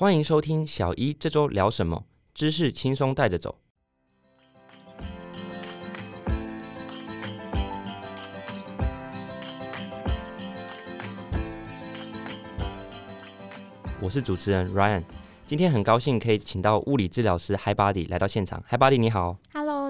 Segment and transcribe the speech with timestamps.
[0.00, 3.58] 欢迎收听小一这周聊什么，知识轻松带着走。
[14.00, 15.02] 我是主持人 Ryan，
[15.44, 18.62] 今天很高兴可以请到物理治疗师 Hi Body 来到现场。
[18.70, 19.36] Hi Body 你好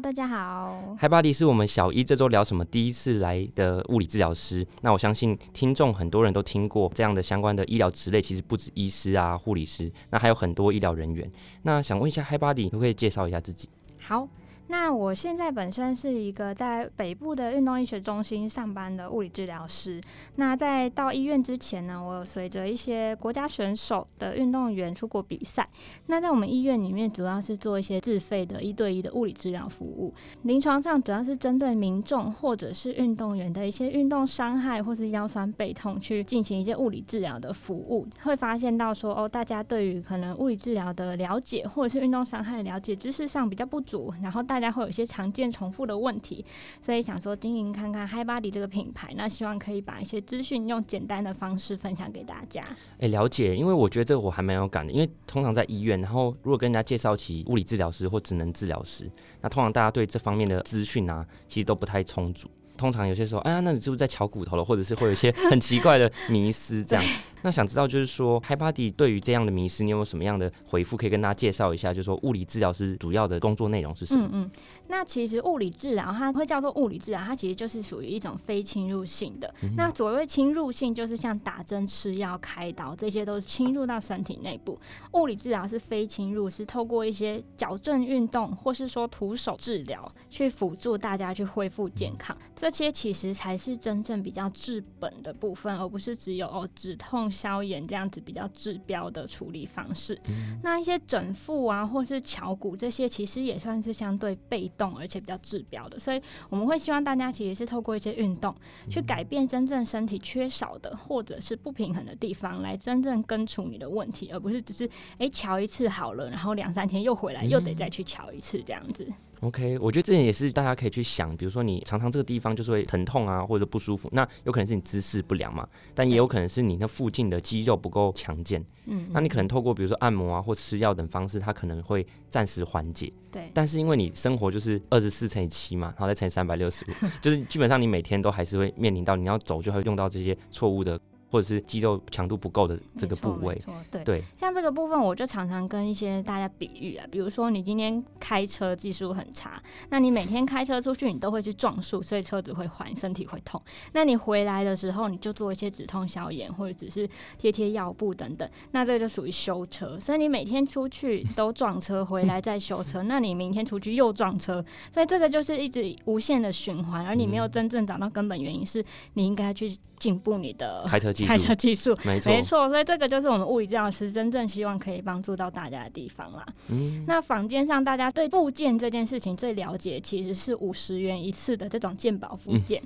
[0.01, 0.97] 大家好。
[1.01, 4.65] Hi Body 是我们小一这周聊什么第一次来的物理治疗师。
[4.81, 11.29] 那我相信听众很多人都听过这样的相关的医疗职类，其实不止医师啊、护理师，那还有很多医疗人员。
[11.63, 13.69] 那想问一下 Hi Body，可不可以介绍一下自己？
[13.99, 14.29] 好。
[14.69, 19.99] 那我现在本身是一个在北部的运动医学中心上班的物理治疗师。
[20.37, 25.67] 那在到医院之前呢，我有随着一些国家选手的运动员出国比赛。
[26.07, 30.13] 那在我们医院里面，主要是做一些自费的一对一的物理治疗服务。
[30.43, 38.07] 临床上主要是针对民众或者是运动员的一些运动伤害或是腰酸背痛，去进行一些物理治疗的服务。
[38.23, 44.58] 会发现到说，哦，大家对于可能物理治疗的了解，或者是运动伤害的了解，知识上比较不足，然后大。
[44.61, 46.45] 大家会有一些常见重复的问题，
[46.83, 52.61] 所以想说经营看看 Hi Body 这个品牌，那希望可以把一些资讯用简单的方式分享给大家。
[52.99, 59.09] 哎，了解，因为我觉得这个我还蛮有感的，因为通常在医院，然后如果跟人家介绍起物理治疗师或职能治疗师，
[59.41, 62.49] 那通常大家对这方面的资讯啊，其实都不太充足。
[62.79, 64.65] 通常有些说，哎呀，那你是不是在敲骨头了？
[64.65, 67.05] 或者是会有一些很奇怪的迷思这样。
[67.43, 71.95] 那想知道就是说，Hi Body 对于这样的迷思，你有没有什么样的回复可以跟大家介绍一下？
[71.95, 74.29] 就是说，物理治疗师主要的工作内容是什么？
[74.33, 74.51] 嗯嗯，
[74.89, 79.55] 那其实物理治疗它会叫做物理治疗，它其实就是属于一种非侵入性的。
[79.77, 84.77] 那所谓侵入性，就是像打针、吃药、开刀，这些都是侵入到身体内部。
[85.13, 92.37] 物理治疗是非侵入，是透过一些矫正运动，或是说徒手治疗，去辅助大家去恢复健康。
[92.71, 97.29] 这些其实才是真正比较治本的部分，而不是只有哦止痛。
[97.31, 100.21] 消炎这样子比较治标的处理方式，
[100.63, 105.99] 那一些整复啊，或是敲骨这些，其实也算是相对被动，而且比较治标的。
[105.99, 108.55] 所以我们会希望大家其实是透过一些运动，
[108.91, 114.89] 去改变真正身体缺少的或者是不平衡的地方，来真正根除你的问题，而不是只是
[115.19, 119.07] 哎瞧一次好了，然后两三天又回来，又得再去瞧一次这样子。
[119.41, 128.65] OK，我觉得这点也是大家可以去想，比如说你常常这个地方就是会疼痛啊，或者不舒服，那有可能是你姿势不良嘛，但也有可能是你那附近的肌肉不够强健。
[128.87, 133.13] 嗯，那你可能透过比如说按摩啊或吃药等方式，它可能会暂时缓解。
[133.31, 140.99] 对，但是因为你生活就是二十四乘以七嘛，然后再乘以三百六十五， 就是基本上你每天都还是会面临到你要走就会用到这些错误的。
[141.31, 153.61] 或者是肌肉强度不够的这个部位，对对，像这个部分，我就常常跟一些大家比喻啊，比如说你今天开车技术很差，那你每天开车出去，你都会去撞树，所以车子会坏，身体会痛。
[153.93, 159.99] 那你回来的时候，你就做一些止痛消炎，或者只是贴贴药布等等，那这个就属于修车。
[159.99, 168.83] 所以你每天出去都撞车，回来再修车，那你明天出去又撞车，所以这个就是一直无限的循环，而你没有真正找到根本原因，是
[169.15, 169.77] 你应该去。
[169.99, 176.47] 进步你的开车技术，开车技术没错，没错，所以这个就是我们物理治疗师真正希望可以帮助到大家的地方啦。
[176.69, 182.83] 嗯，那坊间上大家对复健这件事情最了解，其实是五十元一次的这种健保复健。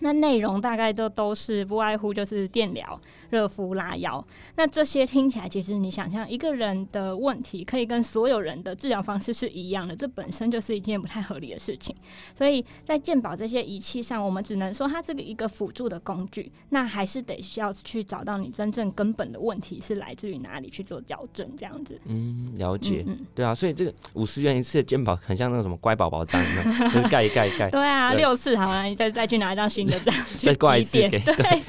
[0.00, 3.00] 那内容大概都都是不外乎就是电疗、
[3.30, 4.24] 热敷、拉腰。
[4.56, 11.94] 那这些听起来，其实你想象一个人的问题，可以跟所有人的治疗方式是一样的，这本身就是一件不太合理的事情。
[12.36, 16.43] 所以在健保这些仪器上，我们只能说它这个一个辅助的工具。
[16.70, 21.98] 那还是得需要去找到你真正根本的问题是来自于哪里去做矫正，这样子。
[22.06, 23.04] 嗯，了解。
[23.06, 26.42] 嗯，对啊，所以这个五十元一次的肩膀很像那个什么乖宝宝章，
[26.90, 27.68] 就是盖一盖一盖。
[27.74, 31.62] 对啊，六次好了，你再再去拿一张新的这样， 再挂一次给 对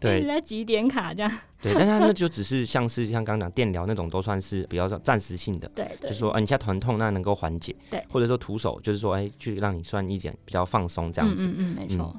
[0.00, 1.30] 对，在几点卡这样。
[1.60, 5.70] 对，但它那就只是像是像刚刚讲电疗那种，都算是比较暂时性的。
[5.74, 7.74] 对，就说啊，你现在疼痛，那能够缓解。
[7.90, 11.46] 对，或者说徒手，就是说哎，去让你算一点比较放松这样子。
[11.46, 12.14] 嗯嗯，没错。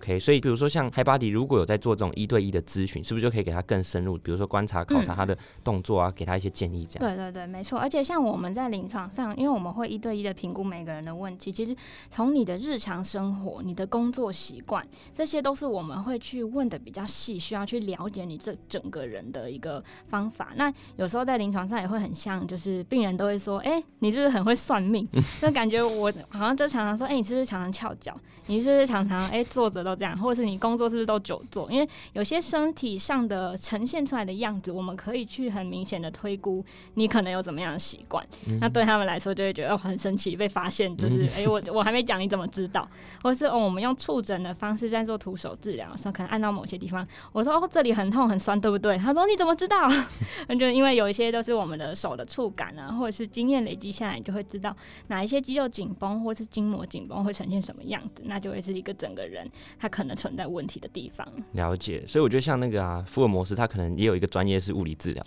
[0.00, 4.16] OK，所以比如说像 Hi Body 如果有在做这种一对一的咨询，是不是就可以给他更深入？
[4.16, 7.06] 比如说观察、考察他的动作啊，给他一些建议这样。
[7.06, 7.78] 对对对，没错。
[7.78, 11.76] 而且像我们在临床上，因为我们会一对一的评估每个人的问题，其实
[12.08, 20.52] 从你的日常生活、你的工作习惯，这些都是我们会去问的比较细，需要去了解你这整个人的一个方法。
[20.56, 25.06] 那有时候在临床上也会很像，就是病人都会说：“哎，你是不是很会算命？”
[25.42, 28.16] 就感觉我好像就常常说：“哎，你是不是常常翘脚？
[28.46, 30.18] 你是不是常常哎坐着都这样？
[30.18, 31.70] 或者是你工作是不是都久坐？
[31.70, 36.64] 因为有些身体上的呈现出来的样子，我们可以去很明显的推估
[36.94, 38.26] 你可能有怎么样的习惯。
[38.60, 42.86] 那对他们来说就会觉得很神奇，被发现就是哎，我我还没讲你怎么知道？
[43.22, 48.80] 或是哦，我们用触诊的方式在做徒手治疗，说可能按到某些地方，我说哦这里很痛很酸，对不对？
[48.80, 48.98] 对？
[48.98, 49.88] 他说你怎么知道？
[50.58, 54.74] 就因为有一些都是我们的手的触感啊，或者是经验累积下来，你就会知道
[55.06, 59.48] 哪一些肌肉紧绷或是筋膜紧绷会呈现什么样子，那就会是一个整个人
[59.80, 61.26] 他可能存在问题的地方。
[61.52, 65.24] 了解，所以我觉得像那个啊，福尔摩斯他可能也有一个专业是物理治疗，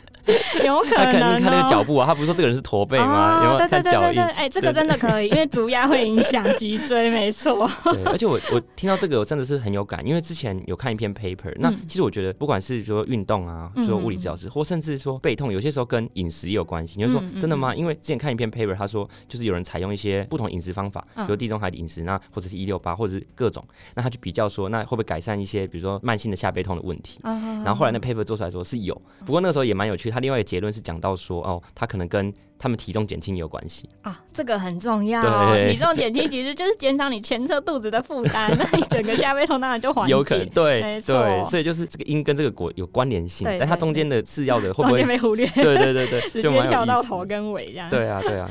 [0.64, 3.42] 有可能他可能能看那个哦脚步啊，他不是说这个人是驼背吗？
[3.44, 4.20] 有没有脚印？
[4.20, 7.68] 哎，这个真的可以，因为足压会影响脊椎，没错。
[7.92, 17.00] 对，而且我我听到这个我真的是很有感，因为之前有看一篇 paper，那嗯其实我觉得不管是说运动啊，嗯说物理治疗师，或甚至说背痛，有些时候跟饮食也有关系。
[17.00, 17.74] 你就说真的吗？
[17.74, 27.20] 因为之前看一篇 paper，他说就是有人采用一些不同饮食方法，比嗯如地中海饮食，那或者是一六八，或者是各种，那他去比较说，那会不会改善一些比如说慢性的下背痛的问题？
[27.22, 28.94] 然然后后来那 paper 做出来说是有，
[29.24, 32.32] 不过那个时候也蛮有趣，他另外一个结论是讲到说，哦，他可能跟
[32.64, 33.86] 他们体重减轻有关系。
[34.00, 35.20] 啊，这个很重要。
[35.20, 40.12] 对体重减轻其实就是减少你前侧肚子的负担，那你整个下背痛当然就缓解。
[40.12, 47.02] 有可能对对，所以就是这个因跟这个果有关联性，但它中间的次要的会不中会间被忽略，对对对对， 直就接跳到。
[47.04, 47.90] 头跟尾这样。
[47.90, 48.48] 对啊，对啊，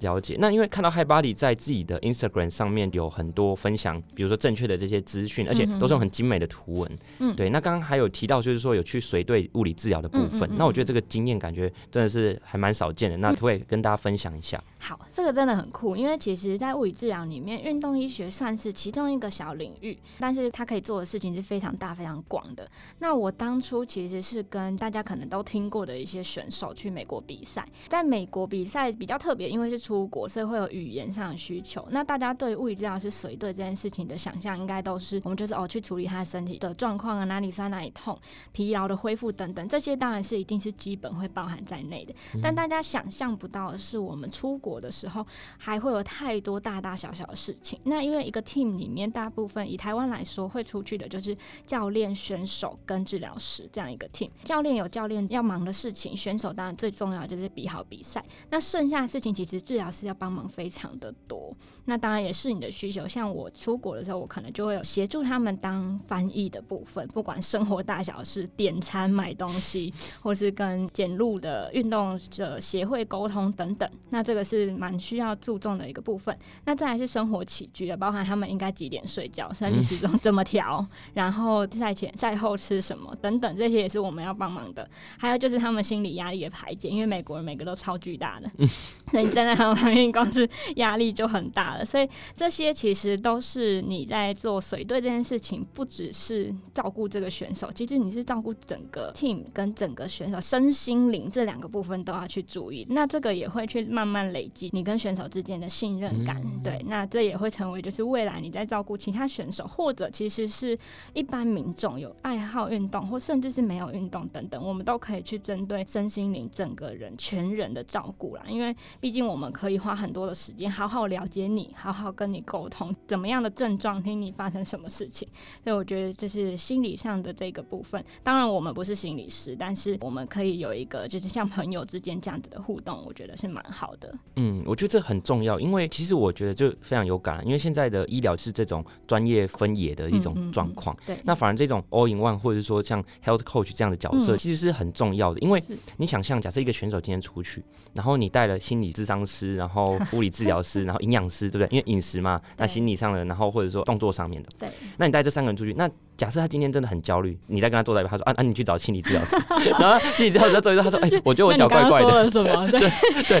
[0.00, 0.36] 了解。
[0.40, 6.98] 那因为看到 Hi Body 在自己的 Instagram 上面有很多分享，比如说正确的这些资讯，而且都是用很精美的图文。
[7.20, 7.48] 嗯对。
[7.50, 10.50] 那刚刚还有提到，就是说有去随队物理治疗的部分。
[10.56, 13.16] 那我觉得这个经验感觉真的是还蛮少见的。
[13.18, 14.62] 那可跟大家分享一下？
[14.78, 22.68] 好，这个真的很酷，因为其实，在物理治疗里面，运动医学算是其中一个小领域，但是它可以做的事情是非常大、非常广的。
[22.98, 31.86] 那我当初其实是跟大家可能都听过的一些选手去美国比赛，在美国比赛比较特别，因为是出国，所以会有语言上的需求。
[31.90, 38.18] 那大家对物理治疗师随队这件事情的想象，应该都是我们就是哦去处理他的身体的状况啊，哪里酸哪里痛，
[38.50, 42.12] 疲劳的恢复等等，这些当然是一定是基本会包含在内的。
[42.42, 45.26] 但大家想象不到的是，我们出国的时候
[45.58, 47.78] 还会有太多大大小小的事情。
[47.84, 51.36] 那因为一个 team 里面，大部分以台湾来说，会出去的就是
[51.66, 54.30] 教练、选手跟治疗师这样一个 team。
[54.44, 58.24] 教练有教练要忙的事情，选手当然最重要就是比好比赛。
[58.50, 61.54] 那剩下的事情，其实治疗师要帮忙非常的多。
[61.84, 63.06] 那当然也是你的需求。
[63.06, 69.92] 像我出国的时候，我可能就会有协助他们当翻译的部分，不管生活大小事、点餐、买东西，
[70.22, 73.88] 或是跟检录的运动者协会沟通等等。
[74.10, 76.36] 那这个是蛮需要注重的一个部分。
[76.64, 84.88] 那再来是生活起居的，包含他们应该几点睡觉、生理时钟怎么调，然后赛前赛后吃什么等等，这些也是我们要帮忙的。
[85.18, 88.50] 还有就是他们心理压力的排解，因为美国人每个都超巨大的，
[89.10, 91.84] 所以你站在他们旁边，光是压力就很大了。
[91.84, 102.86] 所以这些其实都是你在做水队这件事情，不只是照顾这个选手，其实你是照顾整个 team 跟整个选手身心灵这两个部分都要去注意。
[102.90, 110.78] 那这个也会去慢慢累积你跟选手之间的信任感，对，那这也会成为就是未来你在照顾其他选手，或者其实是
[111.12, 118.42] 一般民众有爱好运动，或甚至是没有运动等等，我们都可以去针对身心灵整个人全人的照顾啦。
[118.48, 125.28] 因为毕竟我们可以花很多的时间好好了解你，好好跟你沟通怎么样的症状，听你发生什么事情。
[125.62, 128.02] 所以我觉得这是心理上的这个部分。
[128.22, 134.14] 当然我们不是心理师，但是我们可以有一个就是像朋友之间这样子的互动，我觉得是蛮好的。
[134.36, 140.96] 嗯，我觉得这很重要，因为其实我觉得就非常有感，因为现在的医疗是这种专业分野的一种嗯嗯嗯状况。
[141.06, 145.40] 对，那反而这种 all in one 或者是说像 health coach 这样的角色，嗯其实是很重要的。
[145.40, 145.62] 因为
[145.96, 147.62] 你想象，假设一个选手今天出去，
[147.92, 151.68] 然后你带了心理咨商师，然后物理治疗师， 然后营养师，对不对？
[151.76, 159.36] 因为饮食嘛，那心理上的，然后或者说动作上面的，对，那你带这三个人出去，那假设他今天真的很焦虑，你在跟他坐在一边，他说啊啊，你去找心理治疗师，
[159.78, 162.66] 然后心理治疗师走一走，他说哎、我觉得我脚怪怪的，了什么？
[162.70, 162.80] 对，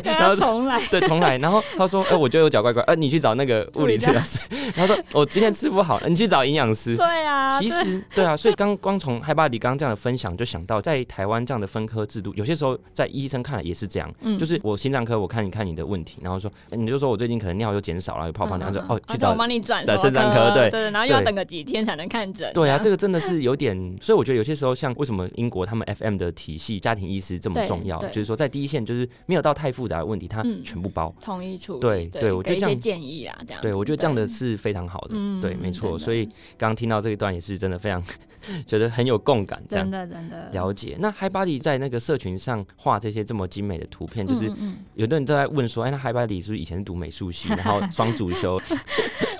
[0.04, 0.80] 让然后重来。
[0.90, 1.38] 对，重来。
[1.38, 22.50] 然后他说：“哎、我觉得我脚怪怪，呃，你去找那个物理治疗师。”然后说：“我今天吃不好，你去找营养师。”对啊，其实对啊，所以刚光从嗨巴迪刚刚这样的分享，就想到在台湾这样的分科制度，有些时候在医生看来也是这样，嗯就是我心脏科我看一看你的问题，然后说哎你就说我最近可能尿又减少了，有泡泡尿，他说哦去找我帮你转找什么肾脏科对对，然后又要等个几天才能看诊。
[22.62, 31.14] 对啊，这个个真的是有点， 所以我觉得有些时候像为什么英国他们 FM 的体系家庭医师这么重要，就是说在第一线就是没有到太复杂的问题，他嗯全部包。
[31.20, 33.68] 统一处理，对对我觉得这样建议啊，这样子。
[33.68, 35.98] 对，我觉得这样的是非常好的，嗯对，没错。
[35.98, 36.24] 所以
[36.56, 38.02] 刚刚听到这一段也是真的非常
[38.66, 40.96] 觉得很有共感，这样真的真的了解。
[41.00, 44.50] 那 Hi Body 在那个社群上画这些这么精美的图片，就是
[44.94, 48.60] 有的人都在问说，哎，那 Hi Body 是不是以前是读美术系，然后双主修？
[48.70, 48.78] 嗯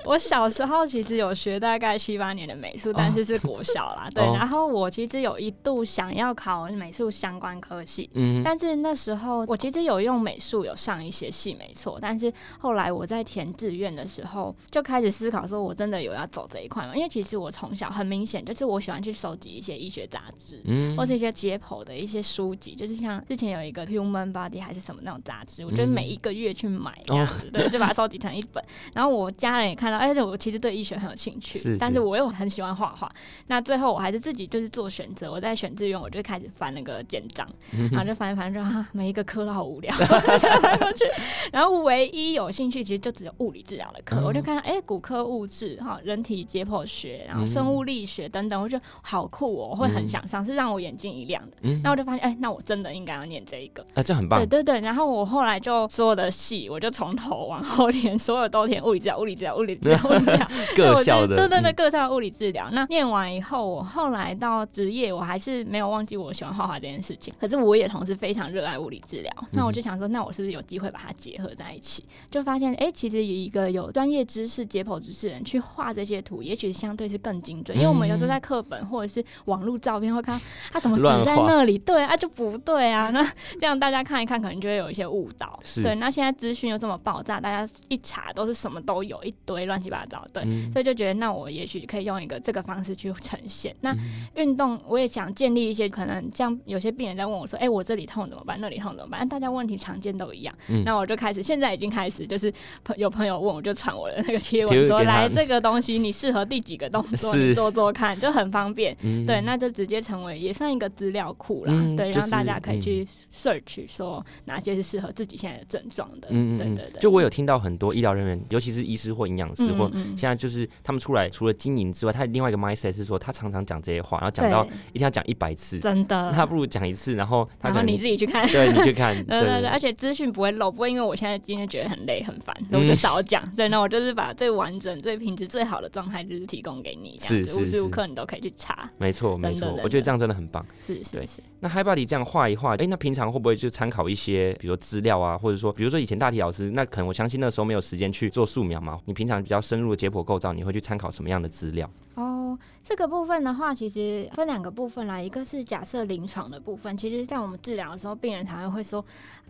[0.05, 4.09] 我小时候其实有学大概七八年的美术，但 是是国小啦。
[4.13, 11.97] 对，然后我其实有一度想要考美术相关科系，嗯，但是那时候我其实有用美术有上一些系，没错。
[12.01, 16.95] 但是后来我在填志愿的时候，就开始思考说，我真的有要走这一块吗？
[16.95, 28.63] 因为其实我从小很明显就是我喜欢去收集一些医学杂志，嗯，或是一些解剖的一些书籍，就是像之前有一个 Human Body 还是什么那种杂志，我觉得每一个月去买这样子，对，就把它收集成一本。
[28.93, 33.02] 然后我家人也看到，而且我其实对医学很有兴趣，但是我又很喜欢画画。
[33.47, 37.47] 那最后我还是自己就是做选择，我在选志愿，我就开始翻那个简章，
[37.91, 39.93] 然后就翻一翻，就啊，每一个科都好无聊，
[40.61, 41.05] 翻过去。
[41.51, 51.57] 然后唯一有兴趣，其实就只有物理治疗的课，我就看到哎，骨科物质哈，人体解剖学，然后生物力学等等，我觉得好酷哦，我会很想上，是让我眼睛一亮的。
[51.83, 54.39] 那我就发现，哎，那我真的应该要念这一个，啊，这很棒。
[54.39, 62.69] 对对对，然后我后来就所有的系，我就从头往后 填，所有都填物理治疗、物理治疗、物理治疗、物理治疗，各校的，对对对，各校物理治疗。
[62.71, 67.33] 那念完以后，我后来到职业，我还是没有忘记我喜欢画画这件事情。
[67.39, 69.33] 可是我也同时非常热爱物理治疗。
[69.51, 72.05] 那我就想说，那我是不是有机会把它结合在一起？
[72.29, 77.75] 就发现，哎，其实有一个有专业知识、解剖知识人去画这些图，也许相对是更精准。
[77.75, 80.39] 因为我们有时候在课本或者是网络照片会看
[80.71, 83.09] 他 怎么指在那里，对啊，就不对啊。
[83.09, 83.23] 那
[83.59, 85.59] 这样大家看一看，可能就会有一些误导。
[85.83, 90.23] 对，那现在资讯又这么爆炸，大家一查都是什么都有，一堆乱七八糟。
[90.31, 93.75] 对，所以就觉得，那我也许可以用一个这个方式去呈现。
[93.81, 93.95] 那
[94.35, 98.59] 运动，我也想建立一些可能，像有些病人在问我说：“哎，我这里痛怎么办？
[98.59, 100.53] 那里痛怎么办？”大家问题常见都一样。
[100.83, 102.51] 那我就开始，现在已经开始，就是
[102.83, 107.35] 朋有朋友问，我就传我的那个贴文说：“来，这个东西你适合第几个动作？
[107.35, 108.95] 你做做看，就很方便。”
[109.27, 111.73] 对，那就直接成为也算一个资料库啦。
[111.95, 116.27] 对，让大家可以去 search 说哪些是适合自己现在的症状的。
[116.31, 116.99] 嗯对对对。
[116.99, 133.43] 就我有听到很多医疗人员，尤其是医师或营养师，或现在就是他们出来除了经营之外，他另外一个 mindset 是说，他常常讲这些话，然后讲到一定要讲一百次，真的，那不如讲一次，然后然后你自己去看， 对你去看， 对对对，而且资讯不会漏，不会因为我现在今天觉得很累很烦，我就少讲。
[133.55, 138.89] 对，那我就是把最完整、最品质最好的状态，就是提供给你，是是无时无刻你都可以去查。
[138.97, 140.65] 没错没错，我觉得这样真的很棒。
[140.85, 141.41] 是是是。
[141.59, 151.89] 那 Hi Body 这样画一画，哎，那平常会不会就参考一些，比如说资料啊，或者说，比如说以前大体老师，那可能我相信那时候没有时间去做素描嘛，你平常比较深入的解剖构造，你会去参考什么样的资料？
[152.15, 152.42] 哦，
[152.83, 159.03] 这个部分的话，其实分两个部分啦，一个是假设临床的部分，其实在我们治疗的时候，病人常常会说。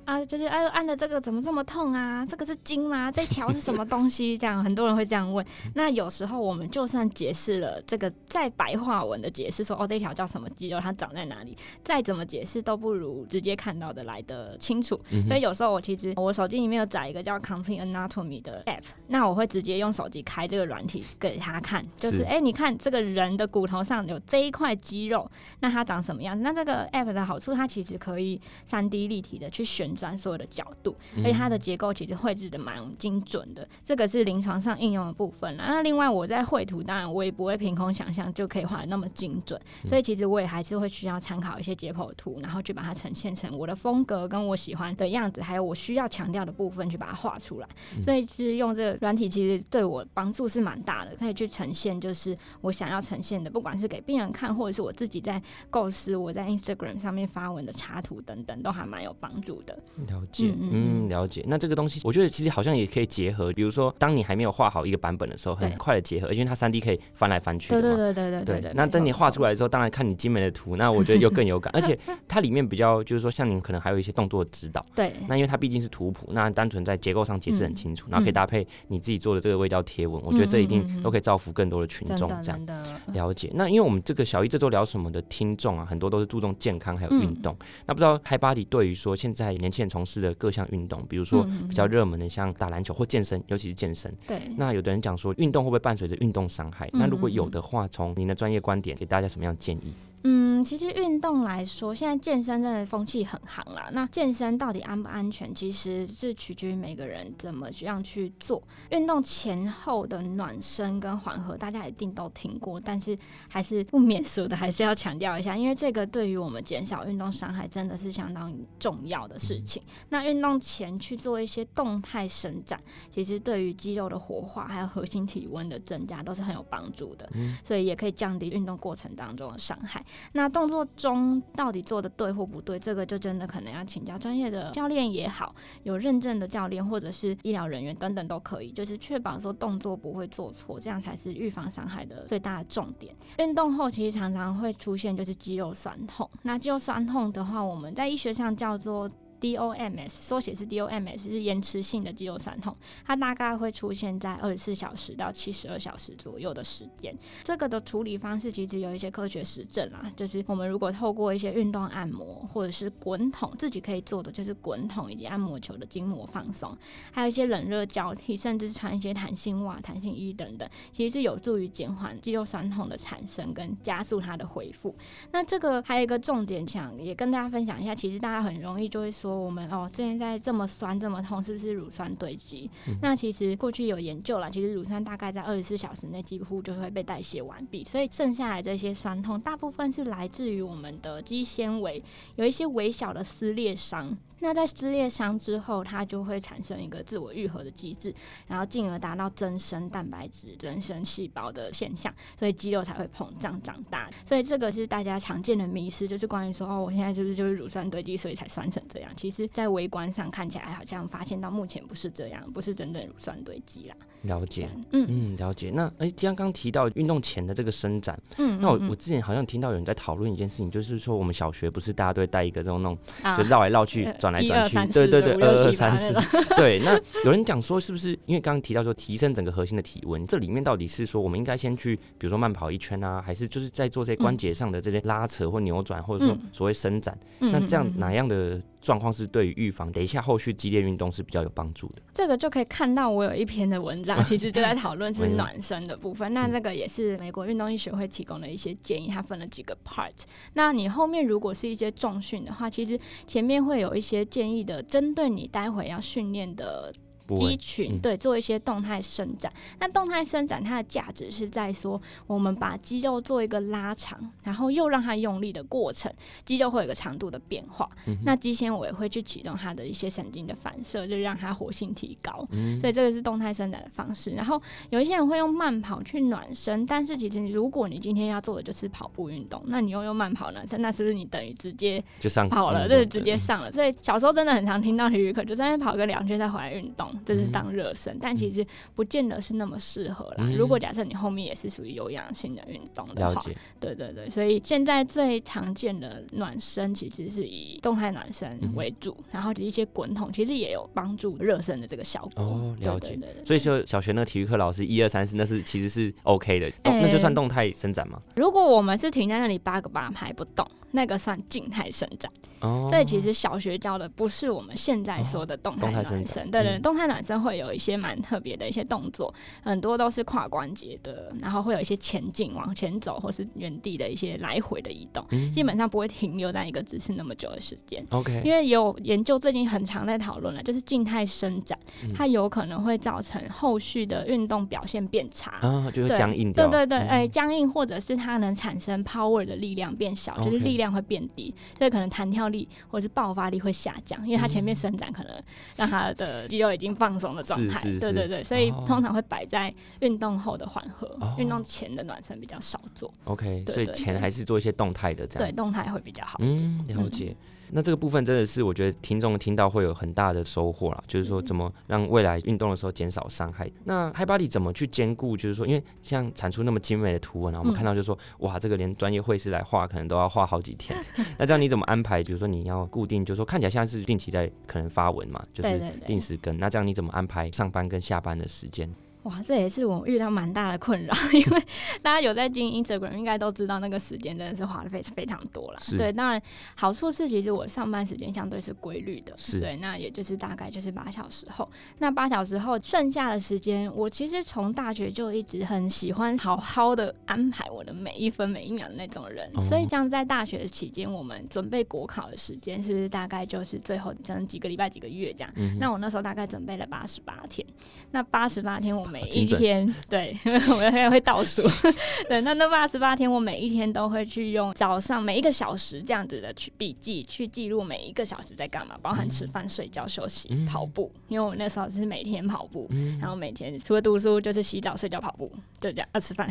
[0.06, 2.26] 啊，就是哎，按的这个怎么这么痛啊？
[2.26, 3.10] 这个是筋吗？
[3.10, 4.36] 这条是什么东西？
[4.38, 5.46] 这样很多人会这样问。
[5.76, 15.00] 那有时候我们就算解释了这个再白话文的解释，说哦，这条叫什么肌肉，它长在哪里，再怎么解释都不如直接看到的来的清楚。
[15.26, 25.28] 所以有时候我其实我手机里面有载一个叫 Complete Anatomy 的 app，那我会直接用手机开这个软体给他看，就是哎，你看这个人的骨头上有这一块肌肉，
[25.62, 26.44] 那它长什么样子？
[26.44, 29.92] 那这个 app 的好处，它其实可以三 D 立体的去旋。
[29.96, 39.58] 转所有的角度，而且它的结构其实绘制的蛮精准的，这个是临床上应用的部分那另外我在绘图，当然我也不会凭空想象就可以画的那么精准，
[39.88, 47.70] 所以其实我也还是会需要参考一些解剖图，然后去把它呈现成我的风格跟我喜欢的样子，还有我需要强调的部分去把它画出来。
[48.04, 59.78] 所以是用这个软体，其实对我帮助是蛮大的，可以去呈现就是我想要呈现的，不管是给病人看，或者是我自己在构思我在 Instagram 上面发文的插图等等，都还蛮有帮助的。
[60.08, 61.44] 了解，嗯，了解。
[61.48, 67.82] 那这个东西，我觉得其实好像也可以结合，比如说，当你还没有画好一个版本的时候，很快的结合，而且它三 D 可以翻来翻去的嘛。
[67.82, 68.74] 对对对对对。
[68.76, 71.72] 那等你画出来的时候，当然看你精美的图，那我觉得又更有感。
[71.76, 71.98] 而且
[72.28, 74.84] 它里面比较就是说，像您可能还有一些动作指导。
[74.96, 75.14] 对。
[75.28, 82.30] 那因为它毕竟是图谱，那单纯在结构上解释很清楚，然后可以搭配你自己做的这个微雕贴文，我觉得这一定都可以造福更多的群众。
[82.42, 82.66] 这样
[83.14, 83.52] 了解。
[83.54, 87.56] 那因为我们这个小一这周聊什么的听众啊，很多都是注重健康还有运动。
[87.86, 94.14] 那不知道 Hi Body 对于说现在年轻人从事的各项运动，比如说比较热门的，像打篮球或健身，尤其是健身。
[94.28, 94.42] 对。
[94.58, 96.90] 那有的人讲说，运动会不会伴随着运动伤害？
[96.94, 99.94] 那如果有的话，从您的专业观点，给大家什么样的建议？
[100.26, 103.90] 嗯，其实运动来说，现在健身真的风气很行啦。
[103.92, 108.64] 那健身到底安不安全，其实是取决于每个人怎么样去做。
[108.92, 113.18] 运动前后的暖身跟缓和，大家一定都听过，但是
[113.50, 119.84] 还是不免俗的，还是要强调一下，因为这个对于我们减少运动伤害，真的是相当重要的事情。
[120.08, 122.82] 那运动前去做一些动态伸展，
[123.14, 127.30] 其实对于肌肉的活化，还有核心体温的增加，都是很有帮助的。
[127.62, 130.02] 所以也可以降低运动过程当中的伤害。
[130.34, 135.54] 那动作中到底做的对或不对，这个就真的可能要请教专业的教练也好，
[135.84, 143.16] 有认证的教练或者是医疗人员等等都可以，就是确保说动作不会做错，这样才是预防伤害的最大的重点。
[143.40, 149.10] 运动后其实常常会出现就是肌肉酸痛，那肌肉酸痛的话，我们在医学上叫做。
[149.44, 152.74] DOMS 缩写是 DOMS，是延迟性的肌肉酸痛，
[153.06, 157.14] 它大概会出现在二十四小时到七十二小时左右的时间。
[157.44, 166.78] 这个的处理方式其实有一些科学实证啦，就是我们如果透过一些运动按摩或者是滚筒，自己可以做的就是滚筒以及按摩球的筋膜放松，
[167.12, 174.96] 还有一些冷热交替，甚至穿一些弹性袜、弹性衣等等，其实是有助于减缓肌肉酸痛的产生跟加速它的恢复。
[175.34, 179.33] 那这个还有一个重点，想也跟大家分享一下，其实大家很容易就会说。
[179.36, 182.70] 我们哦，现在这么酸这么痛，是不是乳酸堆积？
[183.02, 192.02] 那其实过去有研究了，其实乳酸大概在二十四小时内几乎就会被代谢完毕，所以剩下来这些酸痛，大部分是来自于我们的肌纤维
[192.36, 194.18] 有一些微小的撕裂伤。
[194.40, 198.14] 那在撕裂伤之后，它就会产生一个自我愈合的机制，
[198.46, 204.10] 然后进而达到增生蛋白质、增生细胞的现象，所以肌肉才会膨胀长大。
[204.26, 209.10] 所以这个是大家常见的迷思，就是关于说哦，我现在是不是就是乳酸堆积，所以才酸成这样？
[209.24, 213.96] 其实，在微观上看起来，好像发现到目前不是这样，不是真正乳酸堆积啦。
[214.24, 215.72] 了解，嗯嗯，了解。
[215.74, 222.98] 那哎，既然刚提到运动前的这个伸展，嗯，那我我之前好像听到有人在讨论一件事情，就是说我们小学不是大家都会带一个这种那种，
[223.38, 224.34] 就绕来绕去转。
[224.34, 226.14] 来转去，对对对，二二三四，
[226.58, 226.82] 对。
[226.84, 237.18] 那有人讲说，是不是因为刚刚提到说提升整个核心的体温，这里面到底是说我们应该先去，比如说慢跑一圈啊，还是就是在做这些关节上的这些拉扯或扭转，或者说所谓伸展？
[237.40, 238.62] 那这样哪样的？
[238.84, 242.02] 状况是对于预防，等一下后续激烈运动是比较有帮助的。
[242.14, 246.34] 这个就可以看到，我有一篇的文章， 其实就在讨论是暖身的部分。
[246.34, 250.12] 那这个也是美国运动医学会提供的一些建议，它分了几个 part。
[250.54, 256.94] 那你后面如果是一些重训的话，其实前面会有一些建议的，针对你待会要训练的。
[257.28, 266.12] 肌群对做一些动态伸展，那动态伸展它的价值是在说，我们把肌肉做一个拉长，然后又让它用力的过程，
[266.46, 267.90] 肌肉会有一个长度的变化。
[268.24, 272.48] 那肌纤维会去启动它的一些神经的反射，就让它活性提高。
[272.82, 274.32] 所以这个是动态伸展的方式。
[274.32, 282.88] 然后有一些人会用慢跑去暖身，但是其实如果你今天要做的就是跑步运动，那你又用慢跑暖身，那是不是你等于直接就上跑了？
[282.88, 283.72] 就是直接上了。
[283.72, 287.13] 所以小时候真的很常听到体育课，就在那跑个两圈再回来运动。
[287.26, 290.50] 这是当热身，但其实不见得是那么适合啦。
[290.56, 293.42] 如果假设你后面也是属于有氧性的运动的话，
[293.80, 302.44] 对对对，所以现在最常见的暖身其实是以动态暖身为主，然后一些滚筒其实也有帮助热身的这个效果。
[302.44, 303.18] 哦，了解。
[303.46, 308.20] 所以说小学那体育课老师一二三四那是其实是 OK 的，那就算动态伸展吗？
[308.36, 312.32] 如果我们是停在那里八个八拍不动，那个算静态伸展。
[312.62, 317.34] 哦，所以其实小学教的不是我们现在说的动态暖身，对对，动态暖身。
[317.44, 328.06] 会有一些蛮特别的一些动作，很多都是跨关节的，然后会有一些前进、往前走，或是原地的一些来回的移动，基本上不会停留在一个姿势那么久的时间。
[328.12, 331.78] OK，因为有研究最近很常在讨论了，就是静态伸展，
[332.16, 345.34] 它有可能会造成后续的运动表现变差，啊，就是僵硬对对对，哎，僵硬或者是它能产生 power 的力量变小，就是力量会变低，所以可能弹跳力或者是爆发力会下降，因为它前面伸展可能
[345.76, 347.34] 让它的肌肉已经放松。
[347.34, 353.12] 的状态，对对对，所以通常会摆在运动后的缓和，运动前的暖身比较少做。
[353.24, 356.38] OK，所以前还是做一些动态的这样，对，动态会比较好。
[356.42, 357.36] 嗯，了解。
[357.76, 363.68] 那这个部分真的是我觉得听众听到会有很大的收获啦，就是说怎么让未来运动的时候减少伤害。
[363.86, 365.36] 那 Hi Body 怎么去兼顾？
[365.36, 370.96] 就是说，因为像产出那么精美的图文啊，我们看到就是说，哇，这个连专业绘师来画可能都要画好几天。
[371.40, 372.22] 那这样你怎么安排？
[372.22, 376.56] 比如说你要固定，就是说看起来像是定期在可能发文嘛，就是定时更。
[376.60, 378.90] 那这样你怎么安排上班跟下班的时间？
[379.24, 381.64] 哇，这也是我遇到蛮大的困扰，因为
[382.02, 385.80] 大家有在经营 Instagram，应该都知道那个时间真的是花的费是非常多了。
[385.98, 386.42] 对，当然
[386.76, 405.54] 好处是其实我上班时间相对是规律的，对，那也就是大概就是八小时后，那八小时后剩下的时间，我其实从大学就一直很喜欢好好的安排我的每一分每一秒的那种人，所以像在大学期间，我们准备国考的时间是大概就是最后可能几个礼拜几个月这样。
[405.80, 407.66] 那我那时候大概准备了八十八天，
[408.12, 409.13] 那八十八天我们。
[409.14, 410.36] 每一天， 对，
[410.72, 411.62] 我们还会倒数，
[412.28, 420.66] 对，那那八十八天，我每一天都会去用早上每一个小时这样子的去笔记，去记录每一个小时在干嘛，包含吃饭、睡觉、休息、嗯。
[420.66, 423.20] 跑步，因为我那时候是每天跑步，嗯。
[423.20, 426.50] 然后每天除了读书就是洗澡、睡觉、跑步，就这样，要吃饭，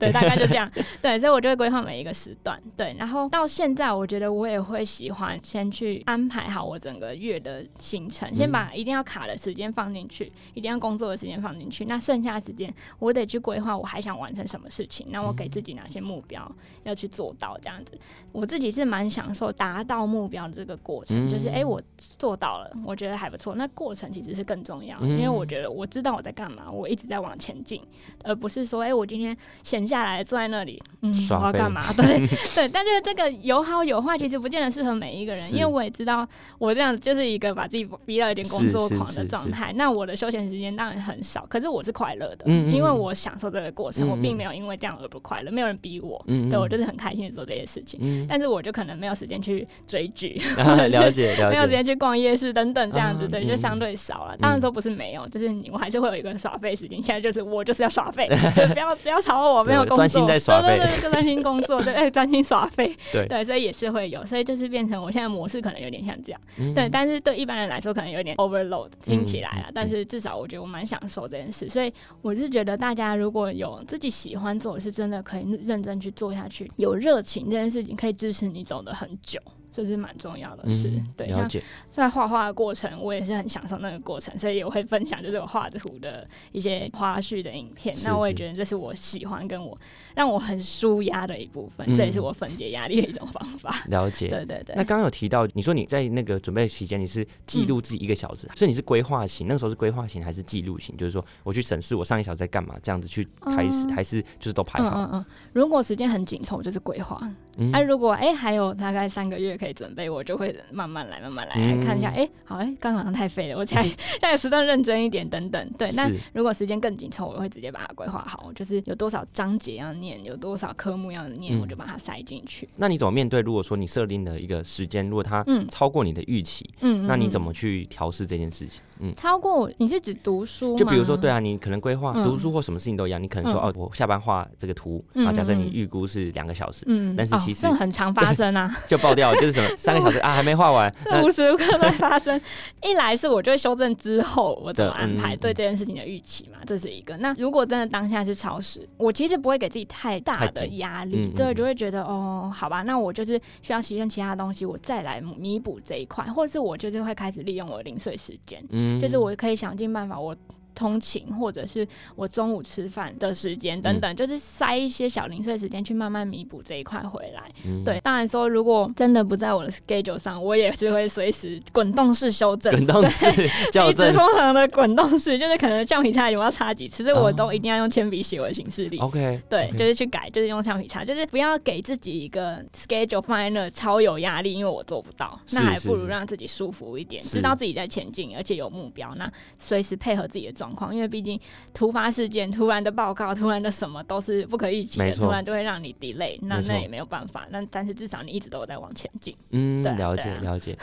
[0.00, 0.68] 对，大概就这样，
[1.00, 16.50] 对，所以我就会规划每一个时段，对，然后到现在，我觉得我也会喜欢先去安排好我整个月的行程，先把一定要卡的时间放进去，一定要工作的时间放进去，那剩下的时间我得去规划我还想完成什么事情，那我给自己哪些目标
[16.84, 17.98] 要去做到，这样子，
[18.32, 21.80] 我自己是蛮享受达到目标的这个过程，嗯就是诶，我
[22.18, 27.80] 做到了，我觉得还不错，那过程其实是更重要，嗯因为我觉得我知道我在干嘛，我一直在往前进，
[28.22, 31.82] 而不是说诶，我今天闲下来坐在那里，嗯，我要干嘛？
[31.94, 36.26] 对对，但是这个有好有坏，其实不见得适合每一个人，因为我也知道
[36.58, 39.72] 我这样就是一个把自己逼到有点工作狂的状态。
[39.74, 42.74] 那我的休闲时间当然很少，可是我是快乐的，嗯嗯嗯。
[42.74, 47.98] 因为我享受这个过程，我并没有因为这样而不快乐，没有人逼我，嗯对我就是很开心的做这些事情。
[48.02, 50.40] 嗯，但是我就可能没有时间去追剧，
[50.90, 53.48] 了解了没有时，间去逛夜市等等这样子，啊对，嗯。
[53.48, 54.36] 就相对少了。
[54.38, 57.02] 当然都不是没有，就是你我还是会有一个耍废时间。
[57.02, 58.28] 现在就是我就是要耍废，
[58.72, 60.76] 不要不要吵我，没有工作，专心在耍废。
[60.76, 63.26] 对对对，就专心工作， 对，哎专心耍废，对。
[63.26, 66.74] 对，所以也是会有，所以就是变成我现在模式可能有点像这样，嗯。
[66.74, 79.40] 对，但是对一般人来说可能有点 overload，听起来啊但是至少我觉得我蛮享受这件事，所以我是觉得大家如果有自己喜欢做的事，真的可以认真去做下去，有热情这件事情可以支持你走得很久。
[79.74, 81.60] 这是蛮重要的事，嗯对，像了解，
[81.90, 87.92] 在画画的过程，我也是很享受那个过程，所以也会分享就是我画图的一些花絮的影片。
[87.92, 89.76] 是那我也觉得这是我喜欢跟我
[90.14, 93.74] 让我很舒压的一部分，嗯这也是我分解压力的一种方法。
[93.90, 94.28] 了解。
[94.28, 100.96] 对对对那，刚刚有提到，你说你在那个准备期间，你是记录自己一个小时，所以你是规划型，那个时候是规划型还是记录型？
[100.96, 104.90] 就是说我去审视我上一小时在干嘛，这样子去开始，嗯还是就是都排好？
[104.96, 107.20] 嗯嗯嗯，如果时间很紧凑，就是规划。
[107.56, 112.10] 嗯哎、如果哎、还有大概三个月可以准备，我就会慢慢来，慢慢来，嗯看一下。
[112.14, 113.82] 哎、好哎，刚、好像太废了，我下
[114.20, 115.70] 下个时段认真一点，等等。
[115.78, 122.68] 对，那如果时间更紧凑，我会直接把它规划好，就是有多少章节要念，有多少科目要念，嗯我就把它塞进去。
[122.76, 123.40] 那你怎么面对？
[123.40, 128.80] 如果说你设定的一个时间，如果它嗯超过你的预期，嗯那你怎么么去调试这件事情？
[129.00, 129.70] 嗯，超过？
[129.76, 130.76] 你是指读书？
[130.76, 142.38] 就比如说，对啊，你可能规划嗯读书或什么事情都一样，你可能说嗯哦，我下班画这个图，嗯然后假设你嗯预估是两个小时，嗯，哦但是其实很常发生啊，就爆掉了，就是什么 三个小时啊还没画完，无时无刻在发生。
[142.82, 147.16] 一来是我就会修正之后我怎么安排对这件事情的预期嘛，这是一个。
[147.18, 160.34] 那如果真的当下是超时，我其实不会给自己太大的压力，对，嗯就会觉得哦，好吧，那我就是需要牺牲其他东西，我再来弥补这一块，或者是我就是会开始利用我的零碎时间，嗯就是我可以想尽办法我。
[160.74, 167.42] 通勤，或者是我中午吃饭的时间等等，就是塞一些小零碎时间去慢慢弥补这一块回来。
[167.64, 167.82] 嗯。
[167.84, 172.72] 对，当然说，如果真的不在我的 schedule 上，我也是会随时滚动式修正。
[172.72, 173.26] 滚动式
[173.72, 178.98] 校一直正疯狂的滚动式，就是可能橡皮擦我要擦几次，这我哦都一定要用铅笔写我的行事历。
[178.98, 191.38] ，OK，对就是去改，就是用橡皮擦，就是不要给自己一个 schedule 放在那超有压力，因为我做不到，那还不如让自己舒服一点，知道自己在前进，而且有目标，那随时配合自己的状况，因为毕竟
[191.72, 199.34] 突发事件、突然的报告、突然的什么都是不可预期的，突然就会让你 delay，那那也没有办法，那但是至少你一直都有在往前进。
[199.50, 200.76] 嗯，啊了解了解。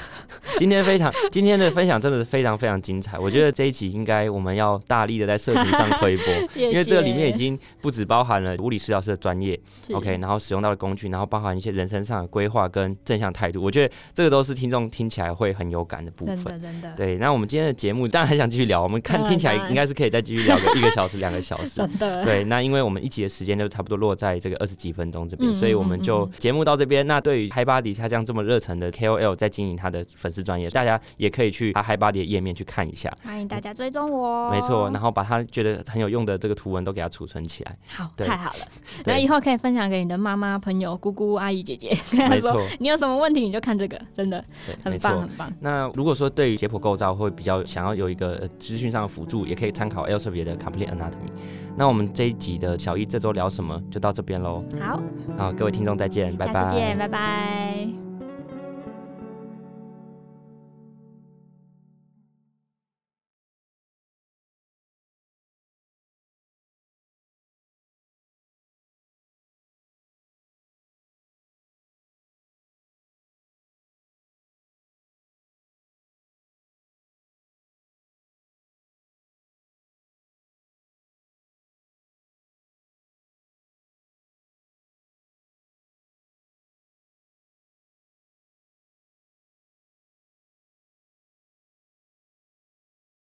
[0.58, 9.60] 今天非常今天的分享真的是非常非常精彩，我觉得这一集应该我们要大力的在社群上推播， 因因为这个里面已经不止包含了物理治疗师的专业
[9.94, 16.54] ，OK，然后使用到的工具，然后包含一些人生上的规划跟正向态度，我觉得这个都是听众听起来会很有感的部真分。
[16.54, 21.78] 的真的对，那我们今天的节目当然还想继续聊，我们看听起来应该是可以再继续聊个一个小时、两个小时。
[21.82, 27.06] 真的，对，那因为我们一集的时间就差不多落在这个二十几分钟这边，嗯所以我们就节目到这边。
[27.08, 33.12] 那对于 Hi Body 他这样这么热忱的 KOL 在经营他的粉丝专业，大家也可以去他 Hi Body 的页面去看一下。
[33.24, 37.78] 欢迎大家追踪我，没错，然后把他觉得很有用的这个图文都给他储存起来。
[37.88, 38.66] 好，对太好了，
[39.04, 45.30] 对那以后可以分享给你的妈妈、朋友、姑姑、阿姨、姐姐，跟他说没错，你有什么问题你就看这个，真的对，很棒很。
[45.38, 45.54] 棒。
[45.62, 51.30] 那如果说对于解剖构造会比较想要有一个呃资讯上的辅助，也可以参考 Elsevier 的 Complete Anatomy。
[51.78, 54.64] 那我们这一集的小一这周聊什么就到这边喽。
[54.80, 55.00] 好，
[55.38, 56.54] 好，各位听众再见，拜拜。
[56.54, 58.01] 下次见，拜拜。